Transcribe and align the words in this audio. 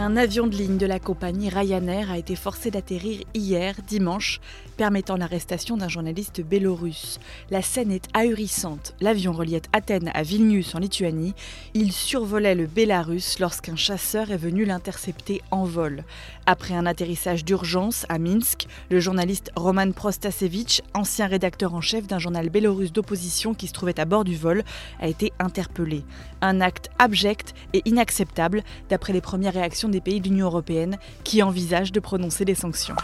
Un 0.00 0.16
avion 0.16 0.46
de 0.46 0.56
ligne 0.56 0.78
de 0.78 0.86
la 0.86 0.98
compagnie 0.98 1.50
Ryanair 1.50 2.10
a 2.10 2.16
été 2.16 2.34
forcé 2.34 2.70
d'atterrir 2.70 3.20
hier, 3.34 3.74
dimanche, 3.86 4.40
permettant 4.78 5.18
l'arrestation 5.18 5.76
d'un 5.76 5.88
journaliste 5.88 6.40
bélorusse. 6.40 7.20
La 7.50 7.60
scène 7.60 7.92
est 7.92 8.08
ahurissante. 8.14 8.94
L'avion 9.02 9.34
reliait 9.34 9.60
Athènes 9.74 10.10
à 10.14 10.22
Vilnius 10.22 10.74
en 10.74 10.78
Lituanie. 10.78 11.34
Il 11.74 11.92
survolait 11.92 12.54
le 12.54 12.64
Bélarus 12.64 13.40
lorsqu'un 13.40 13.76
chasseur 13.76 14.30
est 14.30 14.38
venu 14.38 14.64
l'intercepter 14.64 15.42
en 15.50 15.64
vol. 15.64 16.02
Après 16.46 16.72
un 16.72 16.86
atterrissage 16.86 17.44
d'urgence 17.44 18.06
à 18.08 18.18
Minsk, 18.18 18.68
le 18.88 19.00
journaliste 19.00 19.50
Roman 19.54 19.92
Prostasevich, 19.92 20.80
ancien 20.94 21.26
rédacteur 21.26 21.74
en 21.74 21.82
chef 21.82 22.06
d'un 22.06 22.18
journal 22.18 22.48
bélorusse 22.48 22.92
d'opposition 22.92 23.52
qui 23.52 23.66
se 23.66 23.74
trouvait 23.74 24.00
à 24.00 24.06
bord 24.06 24.24
du 24.24 24.34
vol, 24.34 24.64
a 24.98 25.08
été 25.08 25.34
interpellé. 25.38 26.04
Un 26.40 26.62
acte 26.62 26.88
abject 26.98 27.52
et 27.74 27.82
inacceptable 27.84 28.62
d'après 28.88 29.12
les 29.12 29.20
premières 29.20 29.52
réactions 29.52 29.89
des 29.90 30.00
pays 30.00 30.20
de 30.20 30.28
l'Union 30.28 30.46
européenne 30.46 30.98
qui 31.24 31.42
envisagent 31.42 31.92
de 31.92 32.00
prononcer 32.00 32.44
des 32.44 32.54
sanctions. 32.54 32.96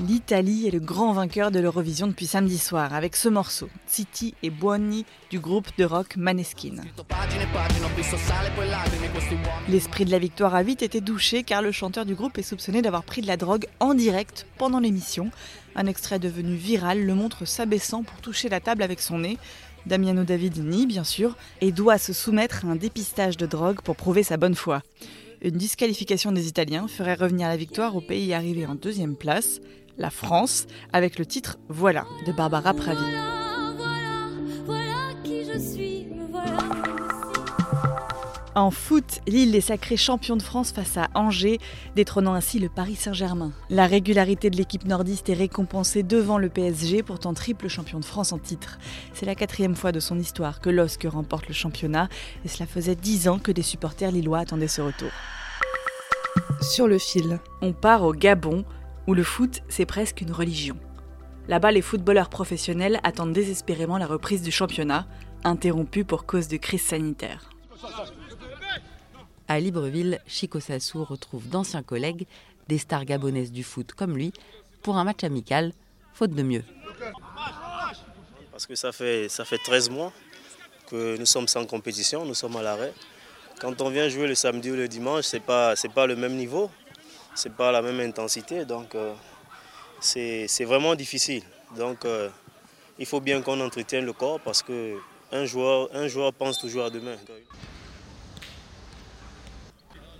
L'Italie 0.00 0.66
est 0.66 0.72
le 0.72 0.80
grand 0.80 1.12
vainqueur 1.12 1.52
de 1.52 1.60
l'Eurovision 1.60 2.08
depuis 2.08 2.26
samedi 2.26 2.58
soir 2.58 2.92
avec 2.92 3.14
ce 3.14 3.28
morceau, 3.28 3.68
City 3.86 4.34
et 4.42 4.50
Buoni 4.50 5.06
du 5.30 5.38
groupe 5.38 5.68
de 5.78 5.84
rock 5.84 6.16
Maneskin. 6.16 6.82
L'esprit 9.68 10.04
de 10.04 10.10
la 10.10 10.18
victoire 10.18 10.54
a 10.56 10.64
vite 10.64 10.82
été 10.82 11.00
douché 11.00 11.44
car 11.44 11.62
le 11.62 11.70
chanteur 11.70 12.04
du 12.04 12.14
groupe 12.14 12.36
est 12.38 12.42
soupçonné 12.42 12.82
d'avoir 12.82 13.04
pris 13.04 13.22
de 13.22 13.28
la 13.28 13.36
drogue 13.36 13.66
en 13.78 13.94
direct 13.94 14.46
pendant 14.58 14.80
l'émission. 14.80 15.30
Un 15.76 15.86
extrait 15.86 16.18
devenu 16.18 16.56
viral 16.56 17.04
le 17.04 17.14
montre 17.14 17.44
s'abaissant 17.44 18.02
pour 18.02 18.20
toucher 18.20 18.48
la 18.48 18.60
table 18.60 18.82
avec 18.82 19.00
son 19.00 19.20
nez. 19.20 19.38
Damiano 19.86 20.24
Davidini, 20.24 20.86
bien 20.86 21.04
sûr, 21.04 21.36
et 21.60 21.72
doit 21.72 21.98
se 21.98 22.12
soumettre 22.12 22.64
à 22.64 22.68
un 22.68 22.76
dépistage 22.76 23.36
de 23.36 23.46
drogue 23.46 23.80
pour 23.82 23.96
prouver 23.96 24.22
sa 24.22 24.36
bonne 24.36 24.54
foi. 24.54 24.82
Une 25.42 25.56
disqualification 25.58 26.32
des 26.32 26.48
Italiens 26.48 26.88
ferait 26.88 27.14
revenir 27.14 27.48
la 27.48 27.56
victoire 27.56 27.96
au 27.96 28.00
pays 28.00 28.32
arrivé 28.32 28.66
en 28.66 28.74
deuxième 28.74 29.16
place, 29.16 29.60
la 29.98 30.10
France, 30.10 30.66
avec 30.92 31.18
le 31.18 31.26
titre 31.26 31.58
Voilà 31.68 32.06
de 32.26 32.32
Barbara 32.32 32.72
Pravi. 32.72 33.43
En 38.56 38.70
foot, 38.70 39.20
Lille 39.26 39.56
est 39.56 39.60
sacré 39.60 39.96
champion 39.96 40.36
de 40.36 40.42
France 40.42 40.70
face 40.70 40.96
à 40.96 41.08
Angers, 41.14 41.58
détrônant 41.96 42.34
ainsi 42.34 42.60
le 42.60 42.68
Paris 42.68 42.94
Saint-Germain. 42.94 43.50
La 43.68 43.88
régularité 43.88 44.48
de 44.48 44.56
l'équipe 44.56 44.84
nordiste 44.84 45.28
est 45.28 45.34
récompensée 45.34 46.04
devant 46.04 46.38
le 46.38 46.48
PSG, 46.48 47.02
pourtant 47.02 47.34
triple 47.34 47.66
champion 47.66 47.98
de 47.98 48.04
France 48.04 48.32
en 48.32 48.38
titre. 48.38 48.78
C'est 49.12 49.26
la 49.26 49.34
quatrième 49.34 49.74
fois 49.74 49.90
de 49.90 49.98
son 49.98 50.20
histoire 50.20 50.60
que 50.60 50.70
l'OSC 50.70 51.04
remporte 51.10 51.48
le 51.48 51.54
championnat, 51.54 52.08
et 52.44 52.48
cela 52.48 52.68
faisait 52.68 52.94
dix 52.94 53.26
ans 53.26 53.40
que 53.40 53.50
des 53.50 53.62
supporters 53.62 54.12
lillois 54.12 54.38
attendaient 54.38 54.68
ce 54.68 54.82
retour. 54.82 55.10
Sur 56.60 56.86
le 56.86 56.98
fil. 56.98 57.40
On 57.60 57.72
part 57.72 58.04
au 58.04 58.12
Gabon, 58.12 58.64
où 59.08 59.14
le 59.14 59.24
foot, 59.24 59.62
c'est 59.68 59.84
presque 59.84 60.20
une 60.20 60.32
religion. 60.32 60.76
Là-bas, 61.48 61.72
les 61.72 61.82
footballeurs 61.82 62.30
professionnels 62.30 63.00
attendent 63.02 63.32
désespérément 63.32 63.98
la 63.98 64.06
reprise 64.06 64.42
du 64.42 64.52
championnat, 64.52 65.08
interrompu 65.42 66.04
pour 66.04 66.24
cause 66.24 66.46
de 66.46 66.56
crise 66.56 66.82
sanitaire. 66.82 67.50
À 69.46 69.60
Libreville, 69.60 70.20
Chico 70.26 70.58
Sassou 70.58 71.04
retrouve 71.04 71.48
d'anciens 71.48 71.82
collègues, 71.82 72.26
des 72.68 72.78
stars 72.78 73.04
gabonaises 73.04 73.52
du 73.52 73.62
foot 73.62 73.92
comme 73.92 74.16
lui, 74.16 74.32
pour 74.82 74.96
un 74.96 75.04
match 75.04 75.22
amical, 75.22 75.72
faute 76.14 76.30
de 76.30 76.42
mieux. 76.42 76.64
Parce 78.50 78.66
que 78.66 78.74
ça 78.74 78.92
fait, 78.92 79.28
ça 79.28 79.44
fait 79.44 79.58
13 79.58 79.90
mois 79.90 80.12
que 80.86 81.18
nous 81.18 81.26
sommes 81.26 81.48
sans 81.48 81.66
compétition, 81.66 82.24
nous 82.24 82.34
sommes 82.34 82.56
à 82.56 82.62
l'arrêt. 82.62 82.94
Quand 83.60 83.80
on 83.82 83.90
vient 83.90 84.08
jouer 84.08 84.26
le 84.26 84.34
samedi 84.34 84.70
ou 84.70 84.76
le 84.76 84.88
dimanche, 84.88 85.24
ce 85.24 85.36
n'est 85.36 85.42
pas, 85.42 86.06
le 86.06 86.16
même 86.16 86.36
niveau, 86.36 86.70
ce 87.34 87.48
n'est 87.48 87.54
pas 87.54 87.70
la 87.70 87.82
même 87.82 88.00
intensité, 88.00 88.64
donc 88.64 88.94
euh, 88.94 89.14
c'est 90.00 90.64
vraiment 90.64 90.94
difficile. 90.94 91.42
Donc 91.76 92.06
euh, 92.06 92.30
il 92.98 93.06
faut 93.06 93.20
bien 93.20 93.42
qu'on 93.42 93.60
entretienne 93.60 94.06
le 94.06 94.12
corps 94.14 94.40
parce 94.40 94.62
que 94.62 94.98
un 95.32 95.44
joueur, 95.44 95.90
joueur 96.08 96.32
pense 96.32 96.58
toujours 96.58 96.84
à 96.84 96.90
demain. 96.90 97.16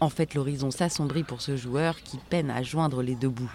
En 0.00 0.10
fait, 0.10 0.34
l'horizon 0.34 0.70
s'assombrit 0.70 1.24
pour 1.24 1.40
ce 1.40 1.56
joueur 1.56 2.02
qui 2.02 2.18
peine 2.18 2.50
à 2.50 2.62
joindre 2.62 3.02
les 3.02 3.16
deux 3.16 3.28
bouts. 3.28 3.50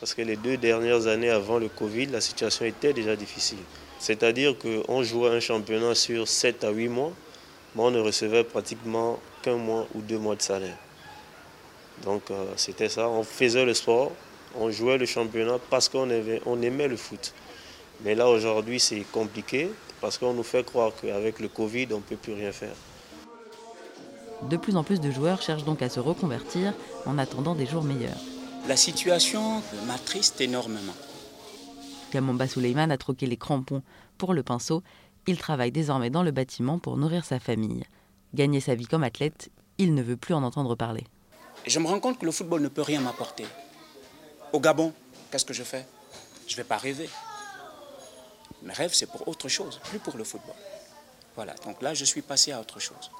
Parce 0.00 0.14
que 0.14 0.22
les 0.22 0.36
deux 0.36 0.56
dernières 0.56 1.06
années 1.06 1.30
avant 1.30 1.58
le 1.58 1.68
Covid, 1.68 2.06
la 2.06 2.20
situation 2.20 2.64
était 2.64 2.92
déjà 2.92 3.14
difficile. 3.14 3.58
C'est-à-dire 3.98 4.56
qu'on 4.58 5.02
jouait 5.02 5.28
un 5.28 5.40
championnat 5.40 5.94
sur 5.94 6.26
7 6.26 6.64
à 6.64 6.70
8 6.70 6.88
mois, 6.88 7.12
mais 7.76 7.82
on 7.82 7.90
ne 7.90 8.00
recevait 8.00 8.44
pratiquement 8.44 9.20
qu'un 9.42 9.56
mois 9.56 9.86
ou 9.94 10.00
deux 10.00 10.18
mois 10.18 10.36
de 10.36 10.42
salaire. 10.42 10.76
Donc 12.04 12.30
euh, 12.30 12.44
c'était 12.56 12.88
ça, 12.88 13.08
on 13.08 13.22
faisait 13.22 13.64
le 13.64 13.74
sport, 13.74 14.10
on 14.54 14.70
jouait 14.70 14.96
le 14.96 15.06
championnat 15.06 15.58
parce 15.68 15.88
qu'on 15.88 16.08
aimait, 16.08 16.88
le 16.88 16.96
foot. 16.96 17.34
Mais 18.02 18.14
là 18.14 18.28
aujourd'hui 18.28 18.80
c'est 18.80 19.04
compliqué 19.12 19.70
parce 20.00 20.16
qu'on 20.16 20.32
nous 20.32 20.42
fait 20.42 20.64
croire 20.64 20.92
qu'avec 21.00 21.38
le 21.40 21.48
Covid 21.48 21.88
on 21.92 21.96
ne 21.96 22.02
peut 22.02 22.16
plus 22.16 22.32
rien 22.32 22.52
faire. 22.52 22.74
De 24.48 24.56
plus 24.56 24.76
en 24.76 24.84
plus 24.84 25.00
de 25.00 25.10
joueurs 25.10 25.42
cherchent 25.42 25.64
donc 25.64 25.82
à 25.82 25.88
se 25.88 26.00
reconvertir 26.00 26.72
en 27.06 27.18
attendant 27.18 27.54
des 27.54 27.66
jours 27.66 27.84
meilleurs. 27.84 28.18
La 28.68 28.76
situation 28.76 29.62
m'attriste 29.86 30.40
énormément. 30.40 30.94
Kamamba 32.10 32.48
Suleiman 32.48 32.90
a 32.90 32.98
troqué 32.98 33.26
les 33.26 33.36
crampons 33.36 33.82
pour 34.18 34.34
le 34.34 34.42
pinceau. 34.42 34.82
Il 35.26 35.38
travaille 35.38 35.72
désormais 35.72 36.10
dans 36.10 36.22
le 36.22 36.30
bâtiment 36.30 36.78
pour 36.78 36.96
nourrir 36.96 37.24
sa 37.24 37.38
famille. 37.38 37.84
Gagner 38.34 38.60
sa 38.60 38.74
vie 38.74 38.86
comme 38.86 39.04
athlète, 39.04 39.50
il 39.78 39.94
ne 39.94 40.02
veut 40.02 40.16
plus 40.16 40.34
en 40.34 40.42
entendre 40.42 40.74
parler. 40.74 41.04
Je 41.66 41.78
me 41.78 41.86
rends 41.86 42.00
compte 42.00 42.18
que 42.18 42.26
le 42.26 42.32
football 42.32 42.62
ne 42.62 42.68
peut 42.68 42.82
rien 42.82 43.00
m'apporter. 43.00 43.44
Au 44.52 44.60
Gabon, 44.60 44.92
qu'est-ce 45.30 45.44
que 45.44 45.54
je 45.54 45.62
fais? 45.62 45.86
Je 46.46 46.54
ne 46.54 46.56
vais 46.56 46.64
pas 46.64 46.78
rêver. 46.78 47.08
Mes 48.62 48.72
rêves, 48.72 48.94
c'est 48.94 49.06
pour 49.06 49.28
autre 49.28 49.48
chose, 49.48 49.80
plus 49.84 49.98
pour 49.98 50.16
le 50.16 50.24
football. 50.24 50.54
Voilà, 51.36 51.54
donc 51.64 51.80
là, 51.82 51.94
je 51.94 52.04
suis 52.04 52.22
passé 52.22 52.52
à 52.52 52.60
autre 52.60 52.80
chose. 52.80 53.10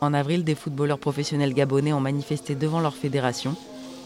En 0.00 0.14
avril, 0.14 0.44
des 0.44 0.54
footballeurs 0.54 0.98
professionnels 0.98 1.54
gabonais 1.54 1.92
ont 1.92 2.00
manifesté 2.00 2.54
devant 2.54 2.80
leur 2.80 2.94
fédération. 2.94 3.56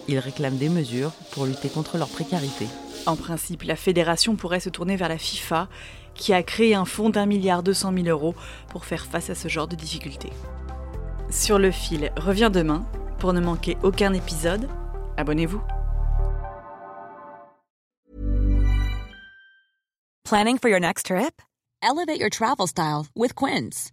Ils 0.08 0.18
réclament 0.18 0.56
des 0.56 0.68
mesures 0.68 1.12
pour 1.32 1.46
lutter 1.46 1.68
contre 1.68 1.98
leur 1.98 2.08
précarité. 2.08 2.66
En 3.06 3.16
principe, 3.16 3.62
la 3.62 3.76
fédération 3.76 4.36
pourrait 4.36 4.60
se 4.60 4.70
tourner 4.70 4.96
vers 4.96 5.08
la 5.08 5.18
FIFA, 5.18 5.68
qui 6.14 6.32
a 6.32 6.42
créé 6.42 6.74
un 6.74 6.84
fonds 6.84 7.10
d'un 7.10 7.26
milliard 7.26 7.62
deux 7.62 7.74
cent 7.74 7.92
mille 7.92 8.08
euros 8.08 8.34
pour 8.68 8.84
faire 8.84 9.06
face 9.06 9.30
à 9.30 9.34
ce 9.34 9.48
genre 9.48 9.68
de 9.68 9.76
difficultés. 9.76 10.32
Sur 11.30 11.58
le 11.58 11.70
fil 11.70 12.10
revient 12.16 12.50
demain. 12.52 12.84
Pour 13.18 13.32
ne 13.32 13.40
manquer 13.40 13.76
aucun 13.82 14.12
épisode, 14.14 14.68
abonnez-vous. 15.16 15.62
Planning 20.24 20.58
for 20.58 20.70
your 20.70 20.80
next 20.80 21.06
trip? 21.06 21.40
Elevate 21.82 22.18
your 22.18 22.30
travel 22.30 22.66
style 22.66 23.06
with 23.14 23.34
Quince. 23.34 23.92